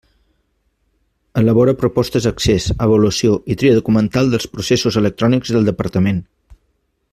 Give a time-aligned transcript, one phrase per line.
[1.41, 6.27] Elabora propostes d'accés, avaluació i tria documental dels processos electrònics del Departament.